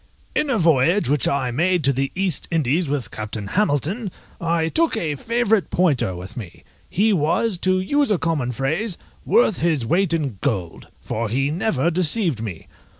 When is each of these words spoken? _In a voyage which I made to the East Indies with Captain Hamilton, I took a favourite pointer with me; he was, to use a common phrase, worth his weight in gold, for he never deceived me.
_In 0.41 0.49
a 0.49 0.57
voyage 0.57 1.09
which 1.09 1.27
I 1.27 1.51
made 1.51 1.83
to 1.83 1.93
the 1.93 2.11
East 2.15 2.47
Indies 2.49 2.89
with 2.89 3.11
Captain 3.11 3.45
Hamilton, 3.49 4.09
I 4.41 4.67
took 4.69 4.97
a 4.97 5.13
favourite 5.13 5.69
pointer 5.69 6.15
with 6.15 6.35
me; 6.35 6.63
he 6.89 7.13
was, 7.13 7.59
to 7.59 7.79
use 7.79 8.09
a 8.09 8.17
common 8.17 8.51
phrase, 8.51 8.97
worth 9.25 9.59
his 9.59 9.85
weight 9.85 10.11
in 10.11 10.39
gold, 10.41 10.87
for 11.01 11.29
he 11.29 11.51
never 11.51 11.91
deceived 11.91 12.41
me. 12.41 12.65